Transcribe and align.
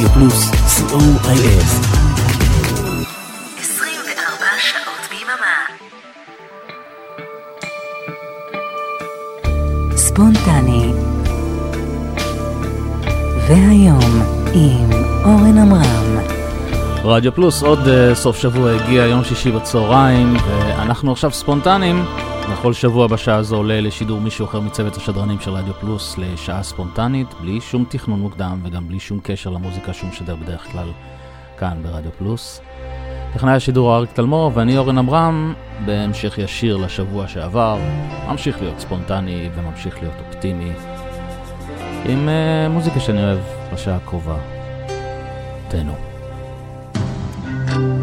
רדיו 0.00 0.12
פלוס, 0.12 0.50
co.il. 0.50 1.62
24 3.58 4.46
שעות 4.58 5.08
ביממה. 5.10 5.56
ספונטני. 9.96 10.92
והיום 13.48 14.22
עם 14.54 14.90
אורן 15.24 15.58
עמרם. 15.58 16.18
רדיו 17.04 17.34
פלוס, 17.34 17.62
עוד 17.62 17.78
uh, 17.78 18.14
סוף 18.14 18.36
שבוע 18.36 18.70
הגיע, 18.70 19.06
יום 19.06 19.24
שישי 19.24 19.50
בצהריים, 19.50 20.36
ואנחנו 20.46 21.12
עכשיו 21.12 21.30
ספונטניים. 22.50 22.60
בכל 22.60 22.72
שבוע 22.72 23.06
בשעה 23.06 23.36
הזו 23.36 23.56
עולה 23.56 23.80
לשידור 23.80 24.20
מישהו 24.20 24.44
אחר 24.44 24.60
מצוות 24.60 24.96
השדרנים 24.96 25.40
של 25.40 25.50
רדיו 25.50 25.74
פלוס 25.74 26.18
לשעה 26.18 26.62
ספונטנית, 26.62 27.34
בלי 27.40 27.60
שום 27.60 27.84
תכנון 27.88 28.20
מוקדם 28.20 28.60
וגם 28.64 28.88
בלי 28.88 29.00
שום 29.00 29.20
קשר 29.22 29.50
למוזיקה 29.50 29.92
שהוא 29.92 30.10
משדר 30.10 30.36
בדרך 30.36 30.72
כלל 30.72 30.88
כאן 31.58 31.82
ברדיו 31.82 32.10
פלוס. 32.18 32.60
טכנאי 33.34 33.54
השידור 33.54 33.96
אריק 33.96 34.12
תלמור 34.12 34.50
ואני 34.54 34.78
אורן 34.78 34.98
עמרם, 34.98 35.54
בהמשך 35.84 36.38
ישיר 36.38 36.76
לשבוע 36.76 37.28
שעבר, 37.28 37.78
ממשיך 38.28 38.60
להיות 38.60 38.80
ספונטני 38.80 39.48
וממשיך 39.54 39.98
להיות 40.02 40.14
אופטימי, 40.26 40.72
עם 42.04 42.28
uh, 42.28 42.68
מוזיקה 42.70 43.00
שאני 43.00 43.24
אוהב 43.24 43.38
בשעה 43.72 43.96
הקרובה. 43.96 44.36
תהנו. 45.68 45.92
fall 47.70 47.80
for 47.80 47.99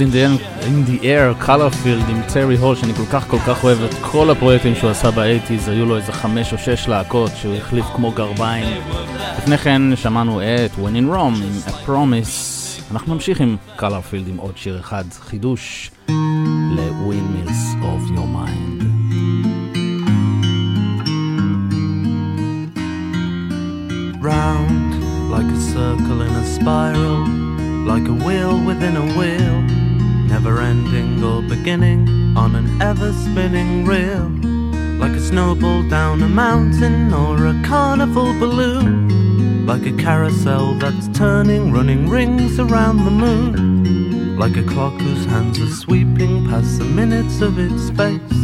Castles 0.00 0.14
in 0.14 0.36
the, 0.38 0.66
in 0.66 0.84
the 0.86 1.04
Air, 1.04 1.34
Colorfield 1.46 2.10
עם 2.10 2.22
טרי 2.32 2.56
הול, 2.56 2.76
שאני 2.76 2.94
כל 2.94 3.06
כך 3.12 3.28
כל 3.28 3.38
כך 3.38 3.64
אוהב 3.64 3.78
את 3.82 3.94
כל 4.00 4.30
הפרויקטים 4.30 4.74
שהוא 4.74 4.90
עשה 4.90 5.10
באייטיז, 5.10 5.68
היו 5.68 5.86
לו 5.86 5.96
איזה 5.96 6.12
חמש 6.12 6.52
או 6.52 6.58
שש 6.58 6.88
להקות 6.88 7.30
שהוא 7.36 7.54
החליף 7.54 7.84
כמו 7.96 8.12
גרביים. 8.12 8.80
לפני 9.38 9.58
כן 9.58 9.82
שמענו 9.96 10.40
את 10.40 10.70
When 10.74 10.96
in 10.96 11.14
Rome 11.14 11.42
עם 11.44 11.52
A 11.66 11.88
Promise. 11.88 12.80
אנחנו 12.90 13.14
נמשיך 13.14 13.40
עם 13.40 13.56
Colorfield 13.78 14.28
עם 14.28 14.36
עוד 14.36 14.56
שיר 14.56 14.80
אחד, 14.80 15.04
חידוש 15.20 15.90
ל-Windmills 16.76 17.82
of 17.82 18.10
Your 18.10 18.28
Mind. 18.36 18.84
round 24.22 24.90
like 25.34 25.50
a 25.58 25.60
circle 25.74 26.20
in 26.26 26.32
a 26.42 26.46
spiral, 26.56 27.20
like 27.92 28.06
a 28.14 28.16
wheel 28.24 28.54
within 28.68 28.94
a 29.04 29.06
wheel, 29.18 29.49
never 30.42 30.62
ending 30.62 31.22
or 31.22 31.42
beginning 31.42 32.34
on 32.34 32.54
an 32.54 32.80
ever 32.80 33.12
spinning 33.12 33.84
reel, 33.84 34.26
like 34.98 35.12
a 35.12 35.20
snowball 35.20 35.86
down 35.90 36.22
a 36.22 36.28
mountain 36.28 37.12
or 37.12 37.48
a 37.48 37.62
carnival 37.62 38.32
balloon, 38.38 39.66
like 39.66 39.84
a 39.84 39.92
carousel 39.98 40.72
that's 40.76 41.08
turning, 41.08 41.70
running 41.70 42.08
rings 42.08 42.58
around 42.58 43.04
the 43.04 43.10
moon, 43.10 44.38
like 44.38 44.56
a 44.56 44.62
clock 44.62 44.94
whose 44.94 45.26
hands 45.26 45.60
are 45.60 45.74
sweeping 45.74 46.48
past 46.48 46.78
the 46.78 46.86
minutes 46.86 47.42
of 47.42 47.58
its 47.58 47.88
space. 47.88 48.40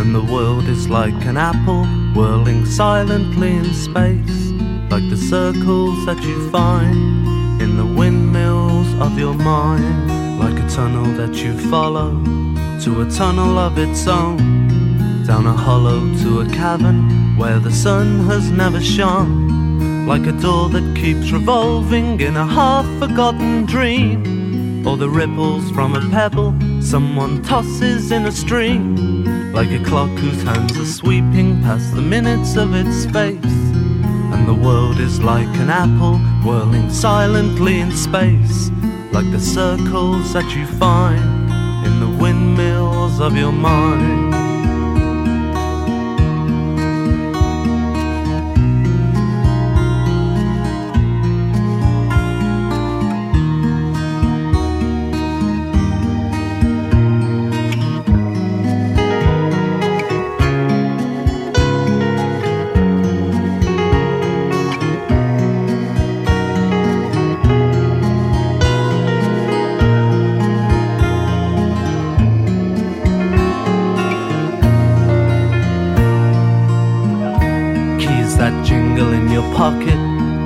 And 0.00 0.14
the 0.14 0.26
world 0.32 0.64
is 0.68 0.88
like 0.88 1.26
an 1.26 1.36
apple 1.36 1.84
whirling 2.14 2.64
silently 2.64 3.56
in 3.56 3.74
space, 3.74 4.52
like 4.90 5.06
the 5.10 5.18
circles 5.18 6.06
that 6.06 6.22
you 6.22 6.50
find 6.50 7.60
in 7.60 7.76
the 7.76 7.84
windmills 7.84 8.88
of 8.94 9.18
your 9.18 9.34
mind, 9.34 10.19
tunnel 10.80 11.12
that 11.12 11.34
you 11.44 11.52
follow 11.68 12.10
to 12.80 13.02
a 13.02 13.10
tunnel 13.10 13.58
of 13.58 13.76
its 13.76 14.06
own, 14.06 14.38
down 15.26 15.44
a 15.44 15.52
hollow 15.52 16.00
to 16.22 16.40
a 16.40 16.48
cavern 16.54 17.36
where 17.36 17.58
the 17.58 17.70
sun 17.70 18.24
has 18.24 18.50
never 18.50 18.80
shone, 18.80 20.06
like 20.06 20.26
a 20.26 20.32
door 20.40 20.70
that 20.70 20.96
keeps 20.96 21.32
revolving 21.32 22.18
in 22.22 22.34
a 22.34 22.46
half 22.46 22.86
forgotten 22.98 23.66
dream, 23.66 24.86
or 24.86 24.96
the 24.96 25.10
ripples 25.10 25.70
from 25.72 25.94
a 25.94 26.00
pebble 26.08 26.54
someone 26.80 27.42
tosses 27.42 28.10
in 28.10 28.24
a 28.24 28.32
stream. 28.32 28.96
Like 29.52 29.70
a 29.72 29.84
clock 29.84 30.08
whose 30.18 30.42
hands 30.42 30.78
are 30.78 30.86
sweeping 30.86 31.60
past 31.60 31.94
the 31.94 32.00
minutes 32.00 32.56
of 32.56 32.74
its 32.74 32.96
space. 33.02 33.54
And 34.32 34.48
the 34.48 34.54
world 34.66 34.98
is 34.98 35.20
like 35.20 35.54
an 35.58 35.68
apple 35.68 36.16
whirling 36.42 36.88
silently 36.88 37.80
in 37.80 37.92
space, 37.92 38.70
like 39.12 39.30
the 39.32 39.40
circles 39.40 40.32
that 40.32 40.54
you 40.54 40.66
find 40.66 41.50
in 41.86 42.00
the 42.00 42.22
windmills 42.22 43.20
of 43.20 43.36
your 43.36 43.52
mind. 43.52 44.29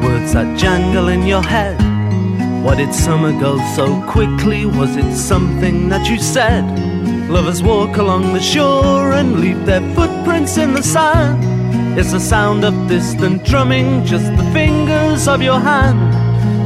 Words 0.04 0.32
that 0.34 0.58
jangle 0.58 1.08
in 1.08 1.26
your 1.26 1.42
head. 1.42 1.80
Why 2.62 2.76
did 2.76 2.94
summer 2.94 3.32
go 3.40 3.58
so 3.74 4.02
quickly? 4.08 4.66
Was 4.66 4.96
it 4.96 5.14
something 5.16 5.88
that 5.88 6.08
you 6.08 6.18
said? 6.18 6.64
Lovers 7.28 7.62
walk 7.62 7.96
along 7.96 8.32
the 8.32 8.40
shore 8.40 9.12
and 9.12 9.40
leave 9.40 9.66
their 9.66 9.82
footprints 9.94 10.56
in 10.56 10.74
the 10.74 10.82
sand. 10.82 11.98
It's 11.98 12.12
the 12.12 12.20
sound 12.20 12.64
of 12.64 12.88
distant 12.88 13.44
drumming, 13.44 14.04
just 14.04 14.30
the 14.36 14.50
fingers 14.52 15.26
of 15.26 15.42
your 15.42 15.60
hand. 15.60 16.00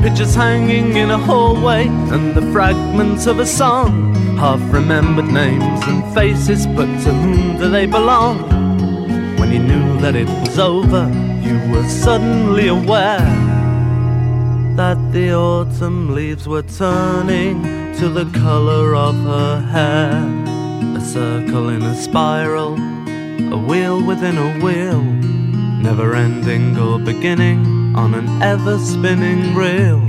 Pictures 0.02 0.34
hanging 0.34 0.96
in 0.96 1.10
a 1.10 1.18
hallway 1.18 1.86
and 1.86 2.34
the 2.34 2.52
fragments 2.52 3.26
of 3.26 3.38
a 3.38 3.46
song. 3.46 4.14
Half 4.36 4.60
remembered 4.72 5.32
names 5.32 5.80
and 5.86 6.14
faces, 6.14 6.66
but 6.66 6.86
to 7.02 7.12
whom 7.12 7.58
do 7.58 7.68
they 7.68 7.86
belong? 7.86 8.36
When 9.38 9.52
you 9.52 9.58
knew 9.58 10.00
that 10.00 10.14
it 10.14 10.28
was 10.28 10.58
over, 10.58 11.27
you 11.48 11.72
were 11.72 11.88
suddenly 11.88 12.68
aware 12.68 13.32
that 14.76 14.98
the 15.12 15.32
autumn 15.32 16.14
leaves 16.14 16.46
were 16.46 16.62
turning 16.62 17.62
to 17.94 18.08
the 18.10 18.26
color 18.38 18.94
of 18.94 19.14
her 19.14 19.60
hair. 19.60 20.12
A 20.96 21.00
circle 21.00 21.70
in 21.70 21.82
a 21.82 21.94
spiral, 21.94 22.74
a 23.52 23.58
wheel 23.68 24.04
within 24.04 24.36
a 24.36 24.50
wheel, 24.62 25.02
never 25.82 26.14
ending 26.14 26.76
or 26.78 26.98
beginning 26.98 27.96
on 27.96 28.14
an 28.14 28.28
ever 28.42 28.78
spinning 28.78 29.54
reel. 29.54 30.00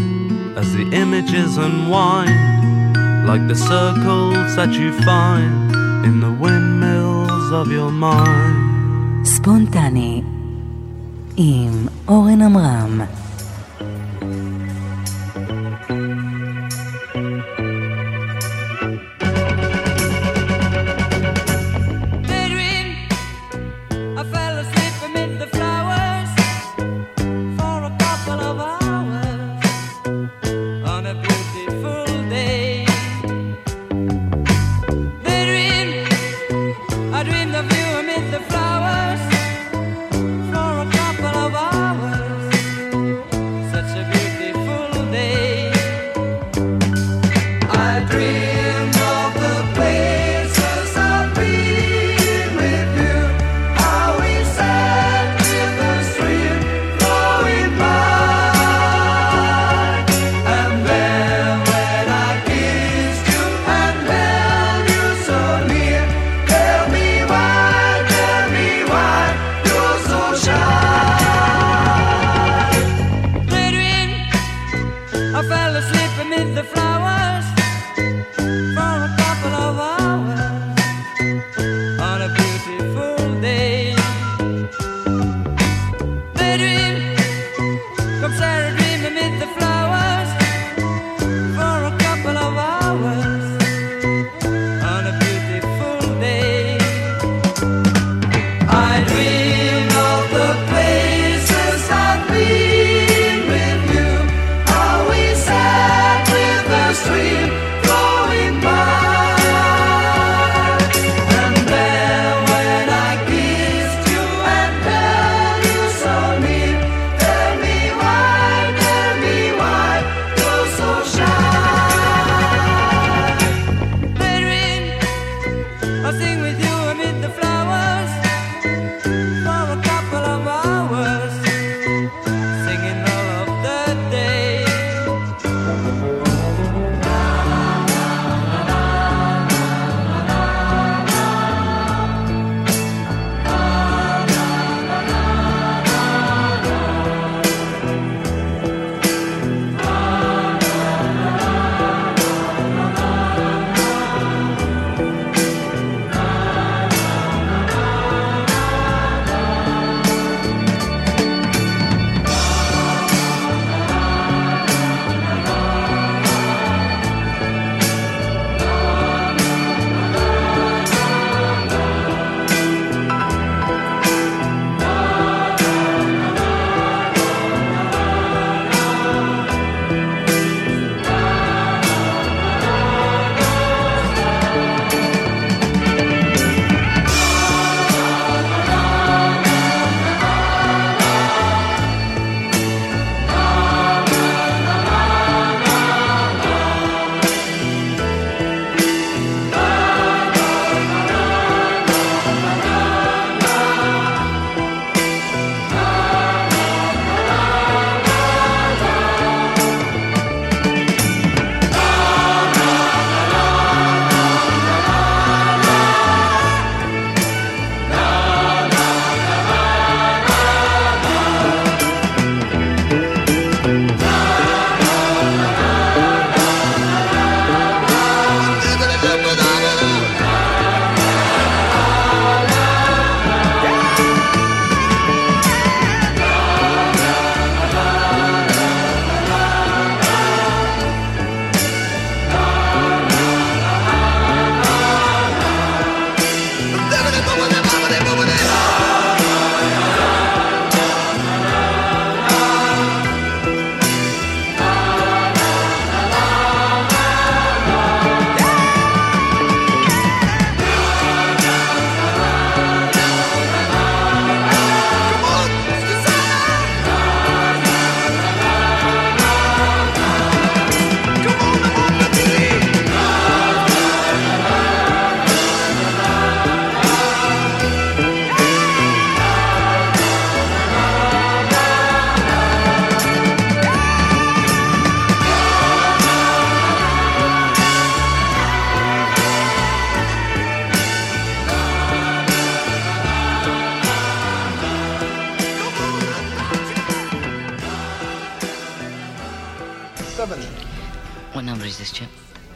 As 0.58 0.74
the 0.74 0.90
images 0.92 1.56
unwind, 1.58 3.28
like 3.28 3.48
the 3.48 3.56
circles 3.56 4.56
that 4.58 4.74
you 4.74 4.92
find 5.04 5.72
in 6.06 6.20
the 6.20 6.32
windmills 6.32 7.52
of 7.54 7.72
your 7.72 7.92
mind. 7.92 9.26
Spontane 9.26 10.39
עם 11.42 11.88
אורן 12.08 12.42
עמרם 12.42 13.02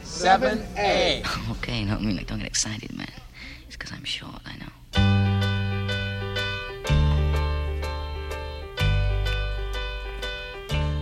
7A. 0.04 1.24
Okay, 1.56 1.84
no, 1.84 1.94
I 1.94 1.98
mean, 1.98 2.16
like, 2.16 2.26
don't 2.26 2.38
get 2.38 2.46
excited, 2.46 2.96
man. 2.96 3.10
It's 3.66 3.76
because 3.76 3.92
I'm 3.92 4.04
short, 4.04 4.40
I 4.46 4.56
know. 4.58 4.72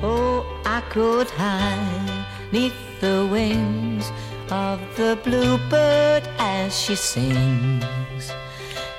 Oh, 0.03 0.63
I 0.65 0.81
could 0.91 1.29
hide 1.31 2.27
neath 2.53 2.75
the 3.01 3.29
wings 3.31 4.11
of 4.51 4.81
the 4.97 5.19
bluebird 5.23 6.29
as 6.39 6.79
she 6.79 6.97
sings. 6.97 8.33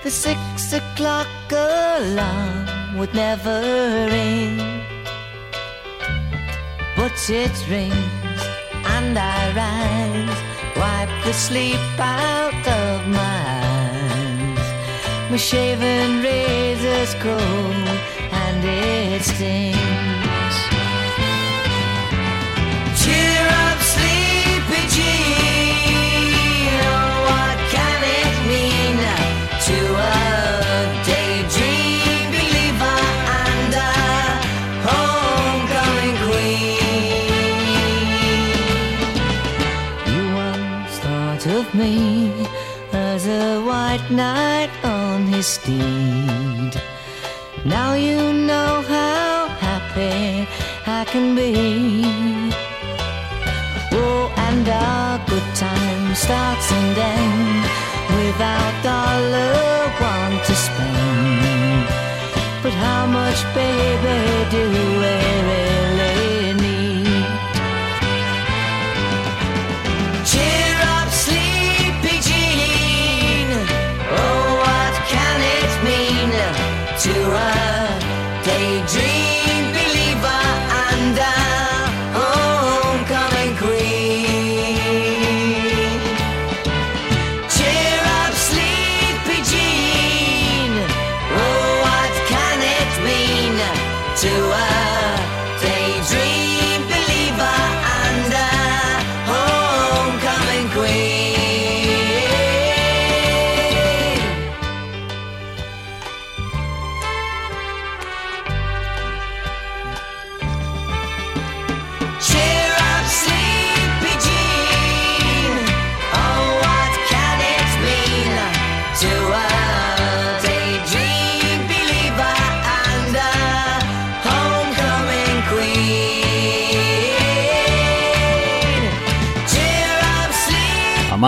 The 0.04 0.12
six 0.12 0.74
o'clock 0.74 1.28
alarm 1.52 2.98
would 2.98 3.14
never 3.14 3.62
ring, 4.10 4.58
but 6.96 7.30
it 7.30 7.70
rings 7.70 8.23
and 8.86 9.18
I 9.18 9.42
rise, 9.62 10.40
wipe 10.76 11.24
the 11.26 11.34
sleep 11.34 11.80
out 12.00 12.68
of 12.68 13.08
my 13.08 13.44
eyes. 13.76 14.68
My 15.32 15.38
shaven 15.38 16.22
razor's 16.22 17.14
cold 17.16 17.88
and 18.44 18.64
it 18.64 19.22
stings. 19.24 20.56
Cheer 23.02 23.48
up, 23.66 23.73
knight 44.16 44.70
on 44.84 45.26
his 45.26 45.48
steed. 45.48 46.74
Now 47.66 47.94
you 47.94 48.34
know 48.50 48.82
how 48.96 49.48
happy 49.68 50.48
I 50.86 51.06
can 51.06 51.36
be. 51.36 51.52
Oh, 53.92 54.32
and 54.48 54.68
our 54.70 55.18
good 55.28 55.50
time 55.56 56.16
starts 56.16 56.72
and 56.72 56.98
ends 56.98 57.68
without 58.18 58.74
dollar 58.84 59.54
one 60.14 60.36
to 60.48 60.54
spend. 60.68 61.86
But 62.64 62.74
how 62.86 63.06
much, 63.08 63.40
baby, 63.56 64.20
do 64.56 64.93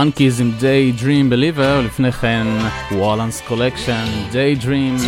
המאנקיז 0.06 0.42
עם 0.42 0.52
Day 0.60 1.02
Dream 1.02 1.34
Believer, 1.34 1.86
לפני 1.86 2.12
כן 2.12 2.48
וואלאנס 2.92 3.42
קולקשן, 3.42 4.06
Day 4.32 4.64
Dream. 4.64 5.02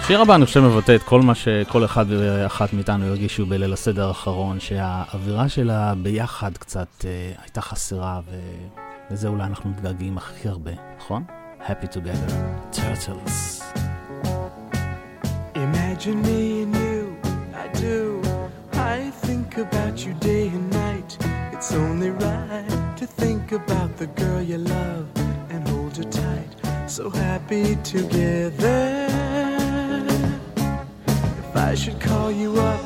השיר 0.00 0.20
הבא 0.20 0.34
אני 0.34 0.46
חושב 0.46 0.60
מבטא 0.60 0.94
את 0.94 1.02
כל 1.02 1.20
מה 1.20 1.34
שכל 1.34 1.84
אחד 1.84 2.06
ואחת 2.08 2.72
מאיתנו 2.72 3.06
הרגישו 3.06 3.46
בליל 3.46 3.72
הסדר 3.72 4.08
האחרון, 4.08 4.60
שהאווירה 4.60 5.48
שלה 5.48 5.94
ביחד 6.02 6.56
קצת 6.56 7.04
אה, 7.04 7.32
הייתה 7.42 7.60
חסרה, 7.60 8.20
ולזה 9.10 9.28
אולי 9.28 9.44
אנחנו 9.44 9.70
מתגעגעים 9.70 10.18
הכי 10.18 10.48
הרבה, 10.48 10.72
נכון? 10.98 11.24
Happy 11.60 11.86
Together, 11.86 12.32
Turtles. 12.72 13.62
Imagine 15.54 16.18
me 16.22 16.62
and 16.62 16.74
you, 16.82 17.00
I 17.64 17.66
do. 17.86 18.20
I 18.72 19.10
think 19.26 19.48
about 19.66 19.94
you 20.04 20.12
day 20.14 20.46
and 20.56 20.70
night. 20.70 20.99
It's 21.60 21.72
only 21.74 22.08
right 22.08 22.94
to 22.96 23.06
think 23.06 23.52
about 23.52 23.94
the 23.98 24.06
girl 24.06 24.40
you 24.40 24.56
love 24.56 25.06
and 25.50 25.68
hold 25.68 25.94
her 25.98 26.04
tight. 26.04 26.48
So 26.86 27.10
happy 27.10 27.76
together. 27.84 29.06
If 30.56 31.54
I 31.54 31.74
should 31.74 32.00
call 32.00 32.32
you 32.32 32.58
up, 32.58 32.80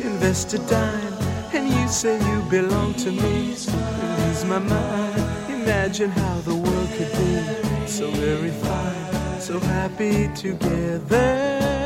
invest 0.00 0.54
a 0.54 0.58
dime, 0.58 1.14
and 1.54 1.68
you 1.68 1.86
say 1.86 2.18
you 2.28 2.40
belong 2.50 2.94
to 2.94 3.12
me, 3.12 3.50
lose 3.50 4.44
my 4.44 4.58
mind. 4.58 5.22
Imagine 5.48 6.10
how 6.10 6.40
the 6.40 6.56
world 6.56 6.90
could 6.98 7.12
be 7.12 7.86
so 7.86 8.10
very 8.10 8.50
fine, 8.50 9.40
so 9.40 9.60
happy 9.60 10.28
together. 10.34 11.85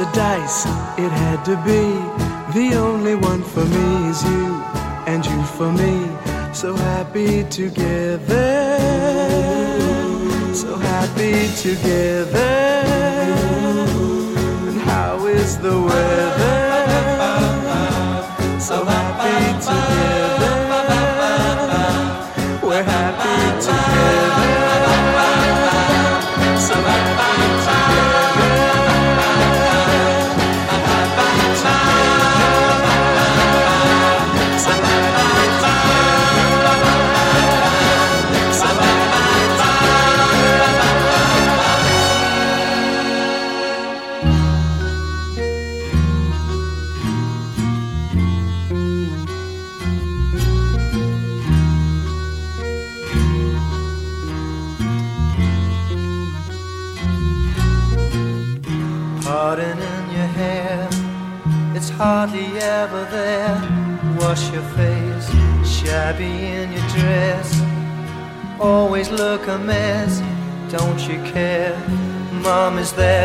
The 0.00 0.10
dice, 0.12 0.64
it 0.96 1.12
had 1.12 1.44
to 1.44 1.56
be. 1.68 1.82
The 2.58 2.74
only 2.76 3.14
one 3.14 3.42
for 3.42 3.64
me 3.66 4.08
is 4.08 4.22
you, 4.24 4.46
and 5.06 5.24
you 5.26 5.42
for 5.56 5.70
me. 5.70 5.94
So 6.54 6.74
happy 6.74 7.44
together, 7.44 8.48
so 10.54 10.76
happy 10.76 11.34
together. 11.66 12.49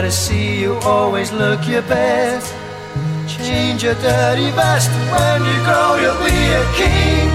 To 0.05 0.11
see 0.11 0.61
you, 0.61 0.75
always 0.83 1.31
look 1.31 1.67
your 1.67 1.81
best. 1.89 2.53
Change 3.27 3.81
your 3.81 3.95
dirty 3.95 4.51
vest, 4.51 4.91
when 5.09 5.41
you 5.49 5.57
grow, 5.65 5.97
you'll 5.97 6.21
be 6.21 6.41
a 6.61 6.65
king. 6.77 7.27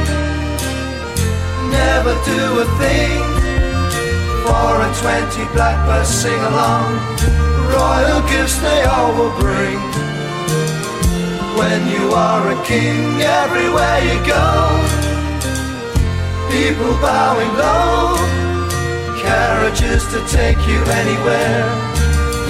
Never 1.67 2.15
do 2.31 2.43
a 2.63 2.67
thing. 2.79 3.19
Four 4.47 4.75
and 4.87 4.95
twenty 5.03 5.45
blackbirds 5.53 6.09
sing 6.09 6.43
along 6.51 6.95
royal 7.75 8.23
gifts 8.31 8.59
they 8.63 8.83
all 8.85 9.11
will 9.19 9.35
bring. 9.41 9.81
When 11.59 11.81
you 11.91 12.05
are 12.15 12.53
a 12.55 12.59
king, 12.65 13.03
everywhere 13.43 13.99
you 14.09 14.17
go, 14.31 14.47
people 16.55 16.95
bowing 17.03 17.53
low, 17.59 18.15
carriages 19.19 20.07
to 20.13 20.19
take 20.29 20.61
you 20.69 20.79
anywhere. 21.03 22.00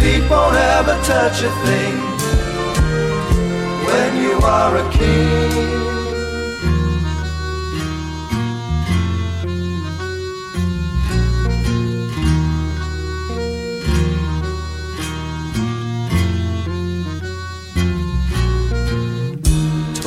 Feet 0.01 0.25
won't 0.31 0.57
ever 0.57 0.97
touch 1.05 1.43
a 1.43 1.53
thing. 1.65 1.97
When 3.87 4.23
you 4.23 4.35
are 4.43 4.77
a 4.77 4.91
king. 4.91 5.71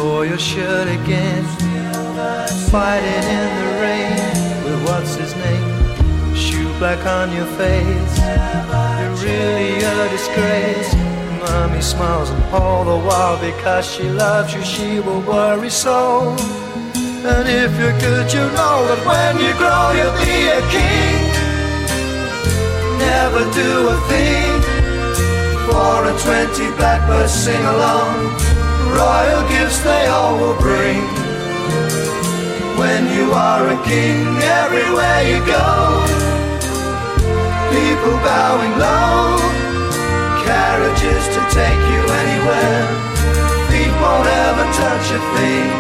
tore 0.04 0.26
your 0.26 0.38
shirt 0.38 0.88
again. 0.88 1.44
Fighting 2.72 3.28
in 3.40 3.50
the 3.60 3.70
rain 3.82 4.64
with 4.64 4.80
what's 4.88 5.16
his 5.16 5.34
name? 5.36 6.36
Shoe 6.36 6.72
black 6.80 7.06
on 7.06 7.32
your 7.36 7.46
face. 7.58 8.13
Really 9.24 9.84
a 9.84 10.10
disgrace. 10.10 10.94
Mommy 11.42 11.82
smiles 11.82 12.30
and 12.30 12.44
all 12.54 12.84
the 12.84 13.00
while 13.08 13.40
because 13.40 13.86
she 13.86 14.04
loves 14.10 14.54
you, 14.54 14.64
she 14.64 15.00
will 15.00 15.22
worry 15.22 15.70
so. 15.70 16.36
And 17.32 17.48
if 17.48 17.72
you're 17.80 17.98
good, 18.00 18.28
you 18.34 18.46
know 18.58 18.78
that 18.90 19.02
when 19.08 19.34
you 19.44 19.52
grow, 19.62 19.86
you'll 19.98 20.20
be 20.20 20.40
a 20.60 20.62
king. 20.76 21.24
Never 23.00 23.44
do 23.62 23.72
a 23.96 23.98
thing. 24.12 24.52
Four 25.68 26.06
and 26.10 26.20
twenty 26.20 26.68
blackbirds 26.78 27.32
sing 27.32 27.64
along 27.76 28.54
royal 28.94 29.44
gifts 29.50 29.80
they 29.80 30.06
all 30.08 30.38
will 30.38 30.60
bring. 30.60 31.02
When 32.78 33.02
you 33.16 33.32
are 33.32 33.66
a 33.70 33.78
king, 33.84 34.26
everywhere 34.62 35.22
you 35.32 35.40
go, 35.46 35.68
people 37.74 38.14
bowing 38.22 38.78
low, 38.78 39.42
carriages 40.46 41.26
to 41.34 41.42
take 41.50 41.82
you 41.90 42.02
anywhere, 42.22 42.86
feet 43.70 43.94
won't 43.98 44.30
ever 44.46 44.66
touch 44.78 45.08
a 45.18 45.22
thing. 45.34 45.74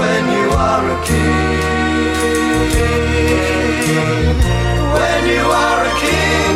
When 0.00 0.22
you 0.36 0.46
are 0.56 0.84
a 0.96 0.98
king, 1.04 1.60
when 4.96 5.20
you 5.34 5.44
are 5.44 5.82
a 5.84 5.94
king, 6.00 6.52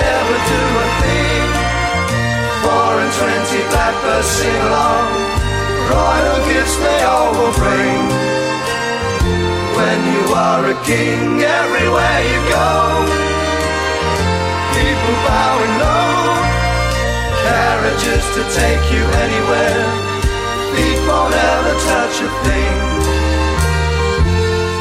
never 0.00 0.36
do 0.52 0.62
a 0.84 0.88
thing. 1.02 1.44
Four 2.64 2.92
and 3.04 3.12
twenty 3.20 3.60
blackbirds 3.68 4.30
sing 4.38 4.60
along. 4.68 5.08
Royal 5.92 6.40
gifts 6.48 6.76
they 6.76 7.00
all 7.04 7.30
will 7.36 7.54
bring 7.60 8.00
when 9.76 9.98
you 10.14 10.24
are 10.32 10.64
a 10.74 10.76
king 10.84 11.42
everywhere 11.60 12.20
you 12.32 12.40
go. 12.56 12.70
People 14.76 15.16
bowing 15.28 15.74
low, 15.84 16.16
carriages 17.44 18.24
to 18.36 18.42
take 18.60 18.84
you 18.94 19.04
anywhere. 19.24 19.84
Feet 20.72 21.00
won't 21.08 21.34
ever 21.52 21.74
touch 21.90 22.16
a 22.28 22.30
thing 22.46 22.76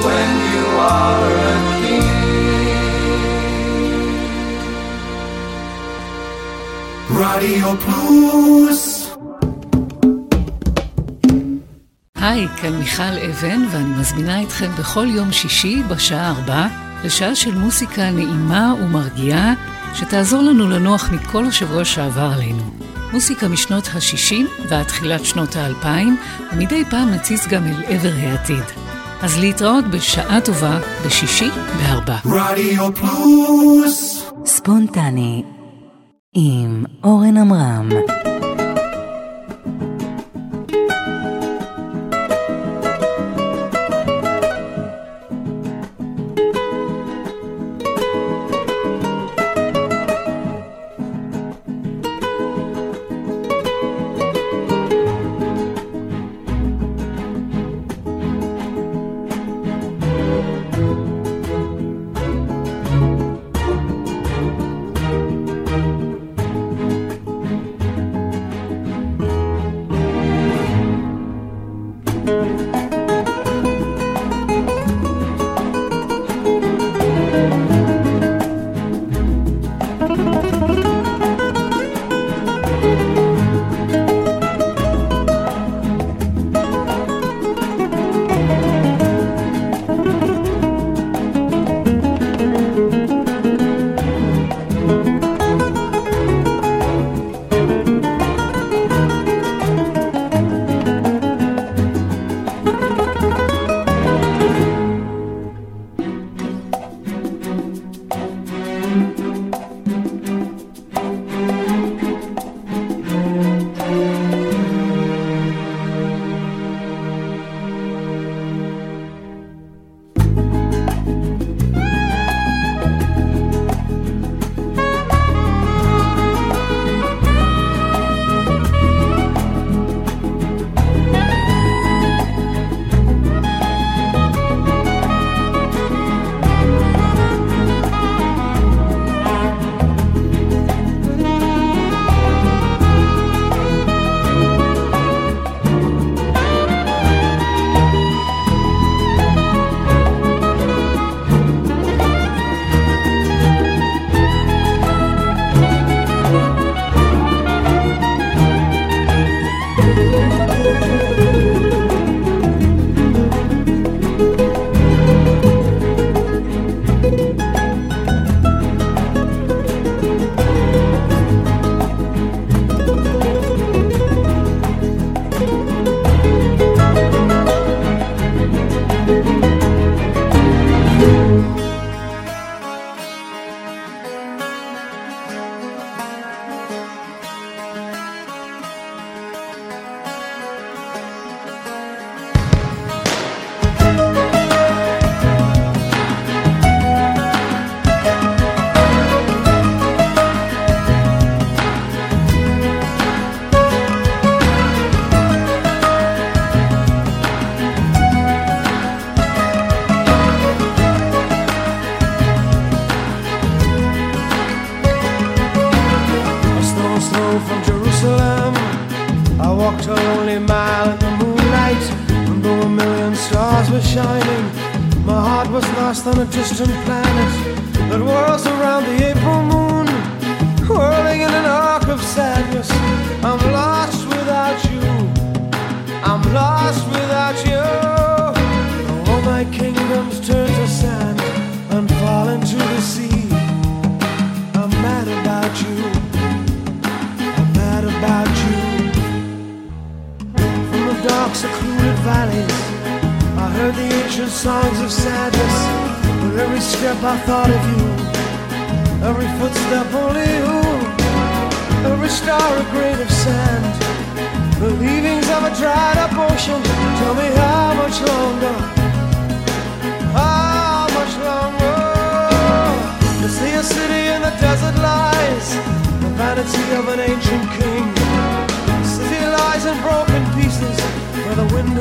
when 0.05 0.29
you 0.53 0.65
are 0.97 1.31
a 1.51 1.57
king. 1.81 2.15
Radio 7.19 7.69
Plus. 7.85 9.04
היי, 12.27 12.47
כאן 12.61 12.75
מיכל 12.75 13.03
אבן, 13.29 13.65
ואני 13.71 13.99
מזמינה 13.99 14.43
אתכם 14.43 14.71
בכל 14.79 15.07
יום 15.09 15.31
שישי 15.31 15.83
בשעה 15.87 16.29
ארבע 16.29 16.67
לשעה 17.03 17.35
של 17.35 17.55
מוסיקה 17.55 18.11
נעימה 18.11 18.73
ומרגיעה, 18.83 19.53
שתעזור 19.93 20.41
לנו 20.41 20.69
לנוח 20.69 21.09
מכל 21.11 21.45
השבוע 21.45 21.85
שעבר 21.85 22.31
עלינו. 22.35 22.63
מוסיקה 23.13 23.47
משנות 23.47 23.87
ה-60 23.87 24.67
ועד 24.69 24.83
תחילת 24.83 25.25
שנות 25.25 25.55
ה-2000, 25.55 25.85
ומדי 26.53 26.83
פעם 26.89 27.09
נציץ 27.09 27.47
גם 27.47 27.63
אל 27.67 27.83
עבר 27.87 28.13
העתיד. 28.17 28.63
אז 29.21 29.39
להתראות 29.39 29.85
בשעה 29.85 30.41
טובה 30.41 30.79
בשישי 31.05 31.49
בארבע. 31.77 32.17
רדיו 32.25 32.95
פלוס 32.95 34.25
ספונטני 34.45 35.43
עם 36.33 36.85
אורן 37.03 37.37
עמרם. 37.37 37.89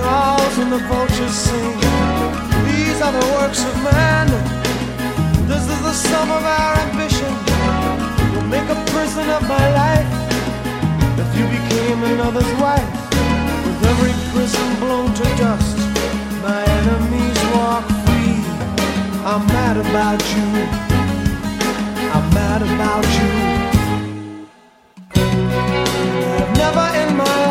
owls 0.04 0.58
and 0.58 0.70
the 0.72 0.78
vultures 0.88 1.32
sing. 1.32 1.76
These 2.68 3.00
are 3.02 3.12
the 3.12 3.26
works 3.36 3.64
of 3.64 3.74
man. 3.82 4.28
This 5.48 5.64
is 5.68 5.80
the 5.82 5.92
sum 5.92 6.30
of 6.30 6.44
our 6.44 6.74
ambition. 6.86 7.32
You'll 8.32 8.50
make 8.56 8.68
a 8.68 8.78
prison 8.92 9.28
of 9.30 9.42
my 9.48 9.66
life 9.82 10.08
if 11.22 11.28
you 11.38 11.46
became 11.56 12.02
another's 12.04 12.52
wife. 12.60 12.90
With 13.64 13.80
every 13.92 14.14
prison 14.32 14.68
blown 14.80 15.12
to 15.14 15.24
dust, 15.36 15.76
my 16.42 16.62
enemies 16.78 17.40
walk 17.54 17.84
free. 18.04 18.38
I'm 19.30 19.46
mad 19.46 19.76
about 19.76 20.22
you. 20.34 20.48
I'm 22.16 22.26
mad 22.34 22.62
about 22.62 23.06
you. 23.18 23.30
I've 26.40 26.52
never 26.56 26.86
in 27.02 27.16
my 27.16 27.43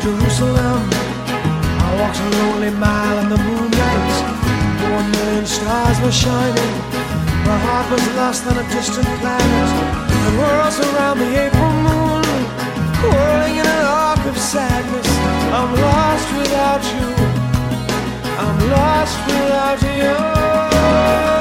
Jerusalem. 0.00 0.80
I 1.84 1.88
walked 2.00 2.20
a 2.20 2.28
lonely 2.40 2.70
mile 2.70 3.18
in 3.22 3.28
the 3.28 3.36
moonlight. 3.36 4.12
One 4.96 5.10
million 5.12 5.46
stars 5.46 6.00
were 6.00 6.10
shining. 6.10 6.74
My 7.44 7.58
heart 7.66 7.90
was 7.92 8.04
lost 8.16 8.46
on 8.46 8.56
a 8.56 8.66
distant 8.72 9.06
planet. 9.20 9.70
The 10.24 10.32
world's 10.40 10.78
around 10.80 11.18
the 11.18 11.30
April 11.44 11.72
moon, 11.84 12.24
whirling 13.12 13.56
in 13.60 13.66
an 13.66 13.84
arc 13.84 14.24
of 14.24 14.38
sadness. 14.38 15.08
I'm 15.52 15.70
lost 15.86 16.28
without 16.40 16.82
you. 16.94 17.08
I'm 18.40 18.58
lost 18.72 19.18
without 19.28 19.80
you. 19.82 21.39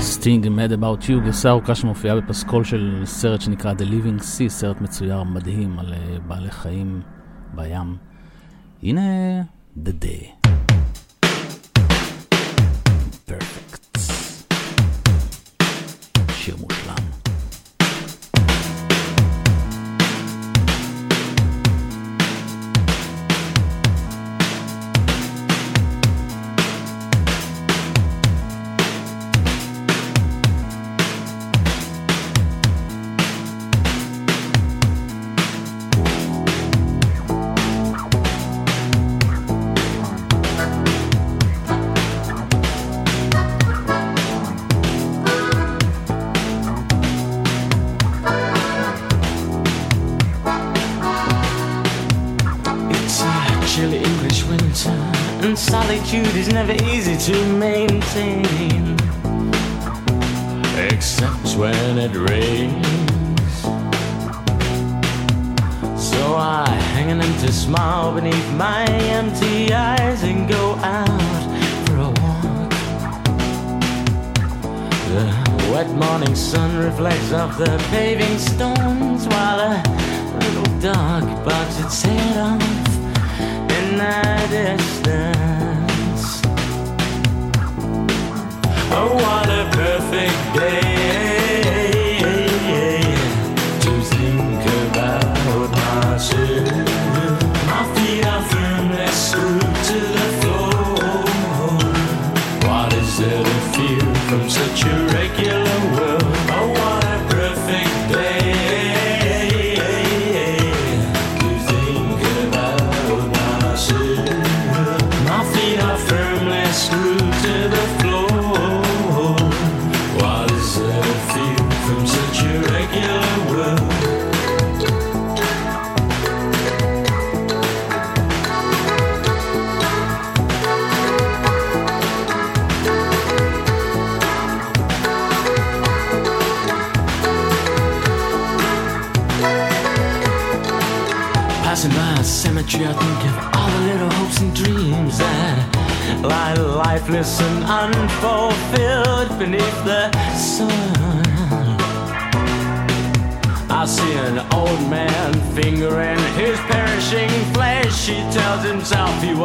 סטינג 0.00 0.48
מד 0.48 0.72
אבאוט 0.72 1.08
יו, 1.08 1.20
גרסה 1.20 1.50
ארוכה 1.50 1.74
שמופיעה 1.74 2.16
בפסקול 2.16 2.64
של 2.64 3.02
סרט 3.04 3.40
שנקרא 3.40 3.72
The 3.72 3.82
Living 3.82 4.20
Sea, 4.20 4.48
סרט 4.48 4.80
מצויר 4.80 5.22
מדהים 5.22 5.78
על 5.78 5.92
אה, 5.92 6.18
בעלי 6.26 6.50
חיים 6.50 7.00
בים. 7.54 7.96
הנה 8.82 9.02
The 9.84 10.04
Day. 10.04 10.39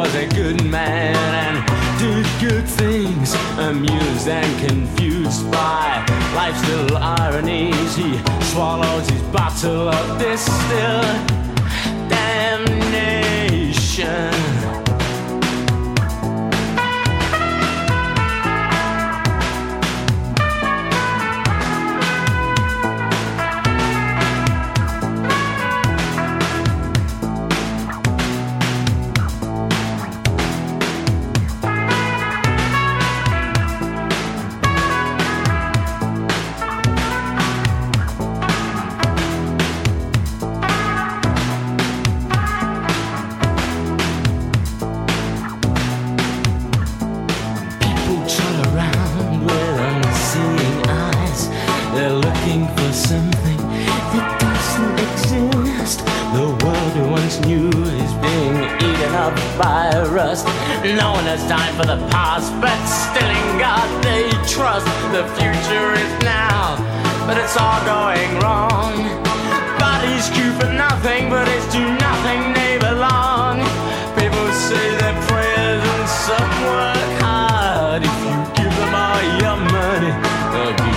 was 0.06 0.14
a 0.14 0.26
good 0.28 0.64
man 0.64 1.16
and 1.16 1.56
did 1.98 2.26
good 2.40 2.68
things, 2.68 3.34
amused 3.58 4.28
and 4.28 4.68
confused 4.68 5.50
by 5.50 6.04
life's 6.34 6.62
little 6.68 6.96
ironies. 6.98 7.96
He 7.96 8.16
swallows 8.52 9.08
his 9.08 9.22
bottle 9.22 9.88
of 9.88 10.18
distilled 10.18 11.26
damnation. 12.08 13.16
Virus. 59.56 60.44
No 60.84 61.12
one 61.12 61.24
has 61.24 61.42
time 61.48 61.74
for 61.76 61.86
the 61.86 61.96
past, 62.10 62.52
but 62.60 62.76
still 62.86 63.30
in 63.30 63.58
God 63.58 63.88
they 64.04 64.28
trust. 64.48 64.86
The 65.12 65.24
future 65.38 65.92
is 65.96 66.12
now, 66.24 66.76
but 67.26 67.36
it's 67.38 67.56
all 67.56 67.80
going 67.84 68.30
wrong. 68.40 68.94
Bodies 69.78 70.28
queue 70.30 70.52
for 70.58 70.70
nothing, 70.72 71.28
but 71.30 71.48
it's 71.48 71.68
to 71.72 71.80
nothing 71.80 72.52
they 72.52 72.78
belong. 72.78 73.60
People 74.16 74.48
say 74.52 74.86
their 75.00 75.16
prayers 75.28 75.82
and 75.84 76.08
some 76.08 76.52
work 76.68 77.10
hard. 77.22 78.02
If 78.04 78.16
you 78.24 78.36
give 78.58 78.72
them 78.76 78.92
all 78.94 79.22
your 79.40 79.58
money, 79.72 80.95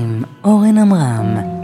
עם 0.00 0.22
אורן 0.44 0.78
עמרם. 0.78 1.63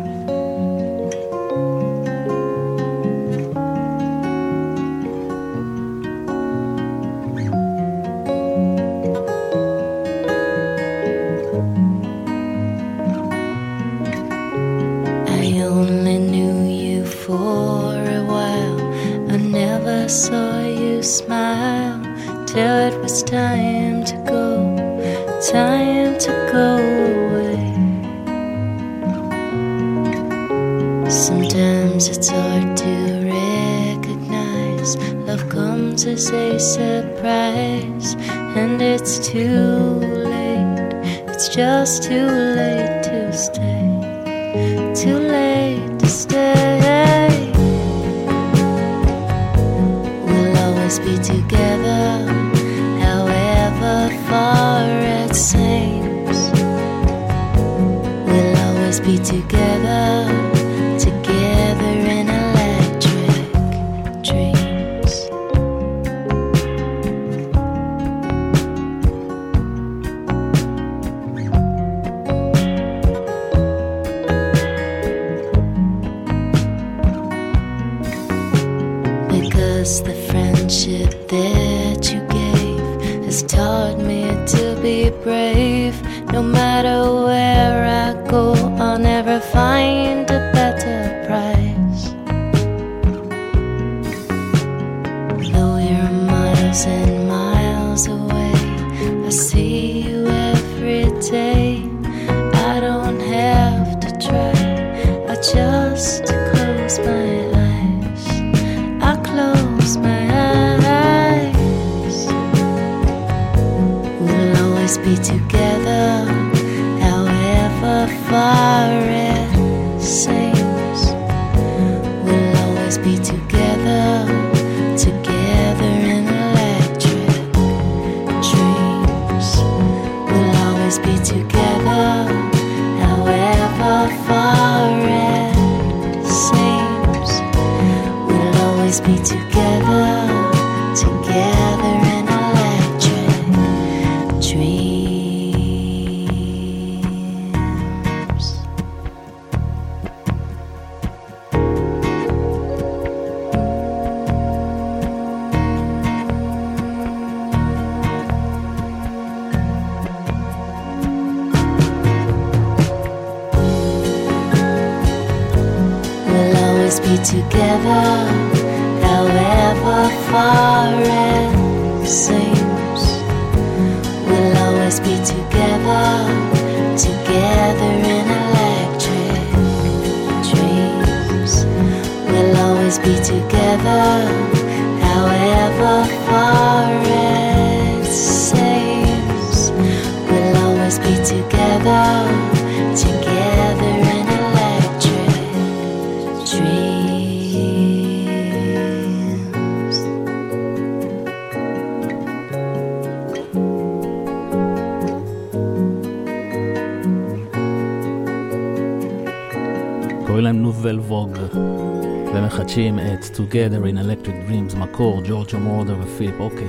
Together 213.40 213.86
in 213.86 213.96
Electric 213.96 214.48
Dreams, 214.48 214.76
מקור, 214.76 215.20
ג'ורג'ו 215.24 215.58
מורדר 215.58 215.96
ופיליפ 216.02 216.34
אוקיי. 216.40 216.66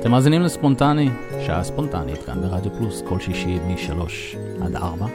אתם 0.00 0.10
מאזינים 0.10 0.42
לספונטני, 0.42 1.10
שעה 1.46 1.64
ספונטנית 1.64 2.22
כאן 2.22 2.40
ברדיו 2.40 2.72
פלוס, 2.78 3.02
כל 3.08 3.20
שישי 3.20 3.58
מ-3 3.58 3.92
עד 4.64 4.76
4. 4.76 5.06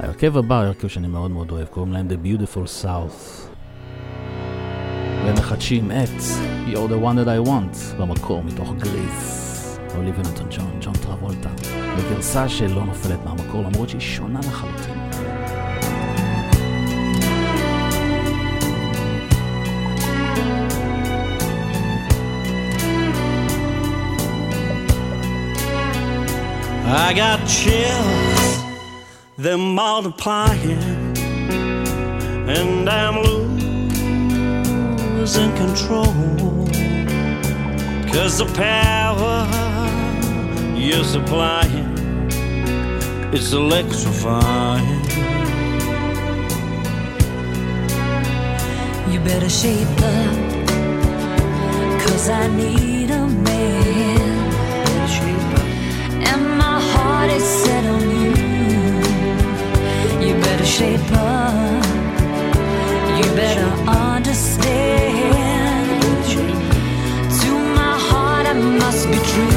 ההרכב 0.00 0.36
הבא, 0.36 0.60
הרכב 0.60 0.88
שאני 0.88 1.08
מאוד 1.08 1.30
מאוד 1.30 1.50
אוהב, 1.50 1.66
קוראים 1.66 1.92
להם 1.92 2.08
The 2.08 2.26
Beautiful 2.26 2.84
South. 2.84 3.48
ומחדשים 5.26 5.90
את 5.90 6.20
You're 6.66 6.90
the 6.90 7.04
one 7.04 7.16
that 7.16 7.46
I 7.46 7.48
want, 7.48 8.00
במקור 8.00 8.42
מתוך 8.42 8.74
גריס. 8.78 9.78
אוליביה 9.96 10.22
נוטון 10.22 10.46
ג'ון, 10.50 10.78
ג'ון 10.80 10.94
טרבולטה. 10.94 11.50
בגרסה 11.98 12.48
שלא 12.48 12.84
נופלת 12.84 13.24
מהמקור, 13.24 13.62
למרות 13.62 13.88
שהיא 13.88 14.00
שונה 14.00 14.38
לחלוטין. 14.38 14.95
I 26.88 27.12
got 27.14 27.44
chills, 27.48 28.62
they're 29.36 29.58
multiplying, 29.58 30.78
and 32.48 32.88
I'm 32.88 33.22
losing 35.18 35.52
control. 35.56 36.14
Cause 38.12 38.38
the 38.38 38.46
power 38.54 39.48
you're 40.76 41.02
supplying, 41.02 41.92
it's 43.34 43.52
electrifying. 43.52 44.86
You 49.10 49.18
better 49.20 49.48
shape 49.50 49.88
up, 49.88 50.36
cause 52.06 52.28
I 52.28 52.46
need 52.56 53.10
a 53.10 53.26
man. 53.26 53.75
You 60.78 60.92
better 63.34 63.70
understand. 63.88 65.32
To 67.40 67.50
my 67.80 67.96
heart, 68.08 68.46
I 68.46 68.52
must 68.52 69.06
be 69.10 69.16
true. 69.16 69.56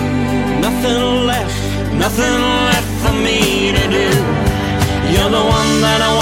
Nothing 0.61 1.25
left, 1.27 1.59
nothing 1.93 2.39
left 2.69 2.91
for 3.03 3.11
me 3.11 3.73
to 3.73 3.83
do. 3.99 4.09
You're 5.11 5.31
the 5.37 5.43
one 5.59 5.81
that 5.81 5.99
I 6.01 6.18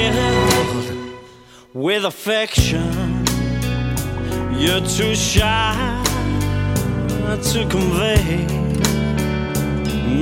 filled 0.00 0.88
with 1.74 2.04
affection, 2.04 3.24
you're 4.58 4.80
too 4.80 5.14
shy 5.14 5.74
to 7.52 7.66
convey. 7.68 8.46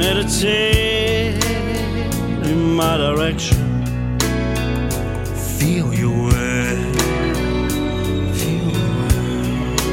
Meditate 0.02 1.44
in 2.50 2.74
my 2.74 2.96
direction. 2.96 3.58
Feel 5.58 5.92
your 6.02 6.28
way. 6.28 6.76
Feel 8.40 8.70
your 8.78 8.94
way. 9.00 9.84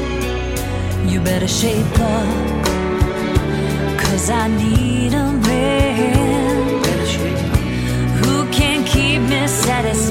You 1.10 1.20
better 1.20 1.48
shape 1.48 1.98
up, 1.98 2.66
cause 4.02 4.30
I 4.30 4.48
need 4.48 5.14
a 5.14 5.25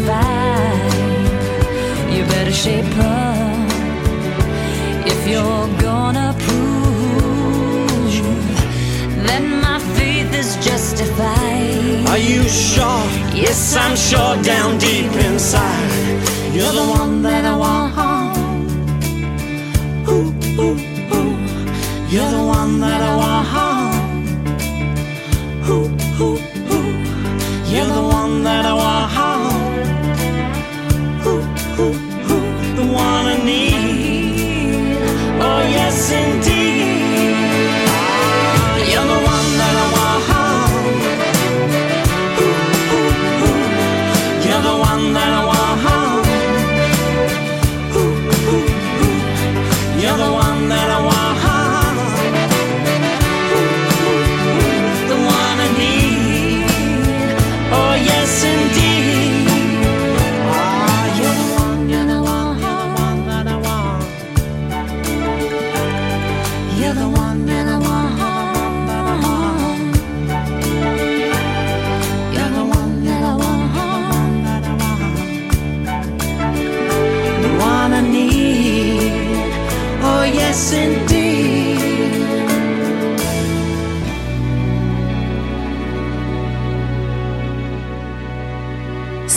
satisfied. 0.06 0.94
You 2.14 2.24
better 2.26 2.52
shape 2.52 2.98
up 2.98 3.72
if 5.06 5.28
you're 5.28 5.68
gonna 5.82 6.36
prove 6.40 8.12
that 9.26 9.42
my 9.42 9.80
faith 9.98 10.34
is 10.34 10.56
justified. 10.66 12.08
Are 12.10 12.18
you 12.18 12.44
sure? 12.44 13.04
Yes, 13.34 13.76
I'm 13.76 13.96
sure 13.96 14.42
down 14.44 14.78
deep 14.78 15.12
inside. 15.30 15.92
You're 16.54 16.72
the 16.72 16.88
one 17.00 17.22
that 17.24 17.46
I 17.46 17.56
want. 17.58 17.94
Ooh, 20.08 20.34
ooh, 20.60 20.78
ooh. 21.14 21.36
You're 22.10 22.32
the 22.38 22.44
one 22.58 22.80
that 22.80 23.02
I 23.02 23.16
want. 23.22 23.46
Ooh, 25.70 25.90
ooh, 26.22 26.40
ooh. 26.72 26.90
You're 27.72 27.92
the 27.98 28.04
one 28.18 28.44
that 28.44 28.66
I 28.66 28.74
want. 28.74 29.25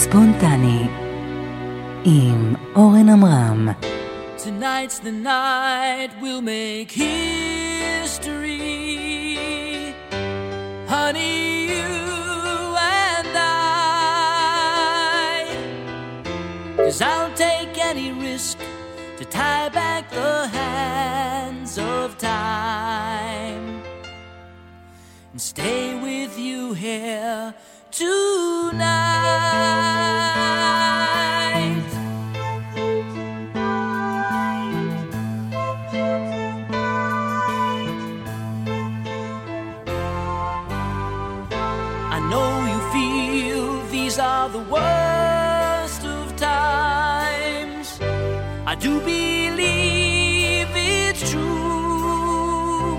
ספונטני 0.08 0.82
עם 2.04 2.54
אורן 2.76 3.08
עמרם. 3.08 3.68
Tonight's 4.38 4.98
the 4.98 5.12
night 5.12 6.10
we'll 6.20 6.42
make 6.42 6.90
history. 6.92 8.34
Honey, 10.94 11.66
you 11.72 11.90
and 13.08 13.34
I. 13.36 13.74
Cause 16.76 17.00
I'll 17.00 17.34
take 17.46 17.74
any 17.90 18.08
risk 18.28 18.58
to 19.18 19.24
tie 19.24 19.70
back 19.80 20.02
the 20.10 20.36
hands 20.60 21.72
of 21.78 22.06
time 22.18 23.64
and 25.32 25.40
stay 25.52 25.84
with 26.06 26.32
you 26.38 26.74
here 26.74 27.54
tonight. 27.99 28.79
I 42.15 42.19
know 42.31 42.51
you 42.71 42.79
feel 42.93 43.63
these 43.91 44.17
are 44.17 44.47
the 44.49 44.63
worst 44.75 46.05
of 46.05 46.35
times. 46.37 47.99
I 48.65 48.75
do 48.75 49.01
believe 49.01 50.69
it's 50.73 51.31
true. 51.31 52.95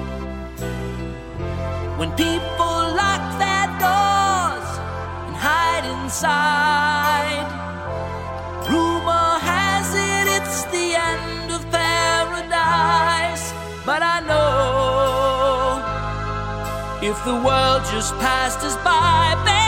When 1.98 2.10
people 2.12 2.59
inside, 6.20 7.48
rumor 8.68 9.38
has 9.40 9.88
it 9.94 10.26
it's 10.36 10.64
the 10.64 10.94
end 10.94 11.50
of 11.50 11.62
paradise. 11.70 13.54
But 13.86 14.02
I 14.02 14.20
know 14.28 15.80
if 17.00 17.16
the 17.24 17.32
world 17.32 17.84
just 17.90 18.12
passed 18.18 18.62
us 18.64 18.76
by, 18.84 19.59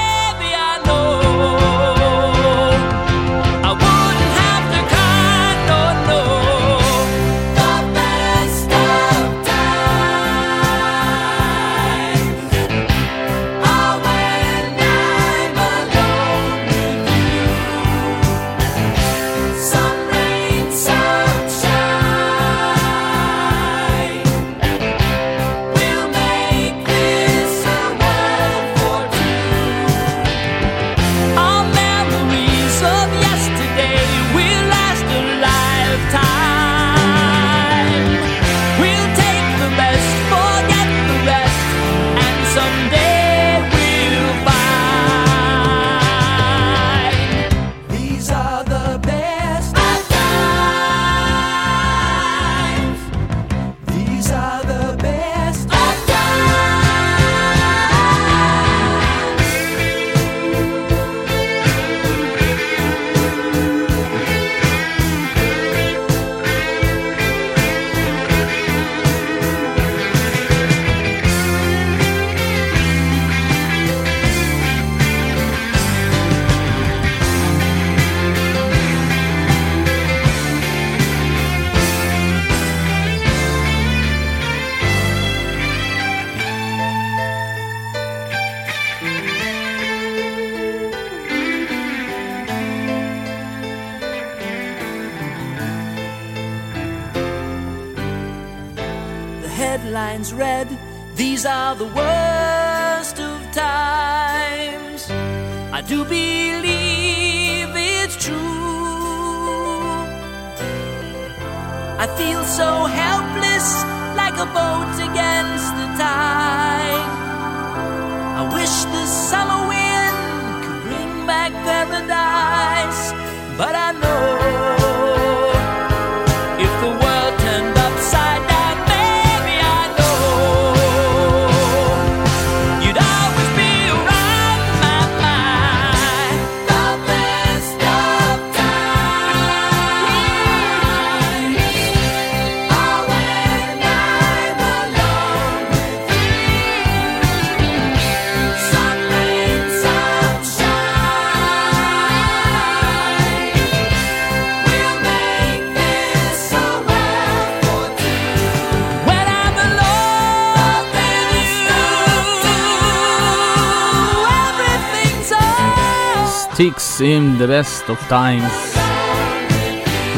סטיקס 166.54 167.00
עם 167.04 167.36
The 167.38 167.42
Best 167.42 167.90
of 167.90 168.10
Times. 168.10 168.78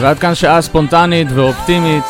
ועד 0.01 0.19
כאן 0.19 0.35
שעה 0.35 0.63
ספונטנית 0.63 1.29
ואופטימית. 1.35 2.05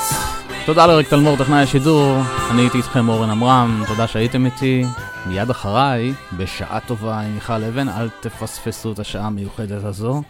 תודה 0.66 0.86
לריק 0.86 1.08
תלמור, 1.08 1.36
טכנאי 1.36 1.62
השידור. 1.62 2.18
אני 2.50 2.62
הייתי 2.62 2.78
איתכם 2.78 3.08
אורן 3.08 3.30
עמרם, 3.30 3.84
תודה 3.86 4.06
שהייתם 4.06 4.46
איתי. 4.46 4.84
מיד 5.26 5.50
אחריי, 5.50 6.14
בשעה 6.36 6.80
טובה 6.80 7.20
עם 7.20 7.34
מיכל 7.34 7.64
אבן, 7.64 7.88
אל 7.88 8.08
תפספסו 8.20 8.92
את 8.92 8.98
השעה 8.98 9.26
המיוחדת 9.26 9.84
הזו. 9.84 10.22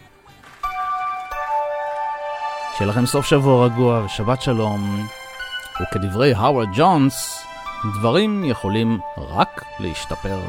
שיהיה 2.77 2.91
לכם 2.91 3.05
סוף 3.05 3.25
שבוע 3.25 3.65
רגוע 3.65 4.05
ושבת 4.05 4.41
שלום. 4.41 5.07
וכדברי 5.81 6.33
האוורד 6.33 6.69
ג'ונס, 6.73 7.45
דברים 7.99 8.45
יכולים 8.45 8.99
רק 9.17 9.63
להשתפר. 9.79 10.39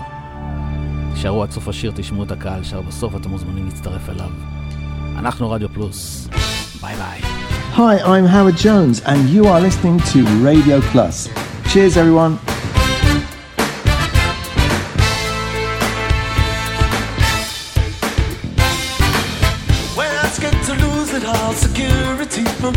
תישארו 1.16 1.43
עד 1.43 1.52
סוף 1.52 1.68
השיר, 1.68 1.91
תשמעו 1.95 2.24
את 2.24 2.32
הקהל 2.32 2.64
שר 2.64 2.82
בסוף, 2.82 3.16
אתם 3.16 3.30
מוזמנים 3.30 3.66
להצטרף 3.66 4.10
אליו. 4.10 4.30
אנחנו 5.18 5.52
רדיו 5.52 5.70
פלוס. 5.70 6.28
ביי 6.82 6.95
ביי. 6.95 7.22
Hi, 7.76 7.99
I'm 7.99 8.26
Howard 8.26 8.58
Jones, 8.58 8.99
and 9.12 9.30
you 9.30 9.45
are 9.45 9.62
listening 9.62 9.97
to 10.12 10.20
Radio 10.49 10.82
Plus. 10.91 11.30
Cheers, 11.72 11.95
everyone. 11.95 12.34
When 19.99 20.12
I 20.24 20.28
scared 20.38 20.62
to 20.70 20.74
lose 20.86 21.12
it 21.14 21.26
all, 21.34 21.54
security 21.54 22.43
from 22.60 22.74